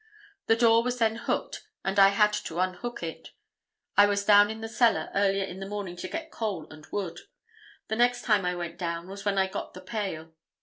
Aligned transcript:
The 0.47 0.55
door 0.55 0.81
was 0.83 0.97
then 0.97 1.15
hooked 1.15 1.61
and 1.85 1.99
I 1.99 2.07
had 2.09 2.33
to 2.33 2.59
unhook 2.59 3.03
it. 3.03 3.33
I 3.95 4.07
was 4.07 4.25
down 4.25 4.49
in 4.49 4.61
the 4.61 4.67
cellar 4.67 5.11
earlier 5.13 5.43
in 5.43 5.59
the 5.59 5.69
morning 5.69 5.95
to 5.97 6.07
get 6.07 6.31
coal 6.31 6.67
and 6.73 6.87
wood. 6.87 7.19
The 7.87 7.97
next 7.97 8.23
time 8.23 8.43
I 8.43 8.55
went 8.55 8.79
down 8.79 9.07
was 9.07 9.25
when 9.25 9.37
I 9.37 9.45
got 9.45 9.75
the 9.75 9.81
pail. 9.81 10.33